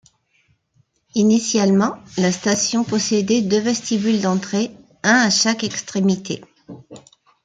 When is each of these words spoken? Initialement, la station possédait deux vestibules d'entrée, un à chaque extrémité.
Initialement, 1.13 1.95
la 2.17 2.31
station 2.31 2.83
possédait 2.83 3.43
deux 3.43 3.59
vestibules 3.59 4.19
d'entrée, 4.19 4.71
un 5.03 5.17
à 5.19 5.29
chaque 5.29 5.63
extrémité. 5.63 6.41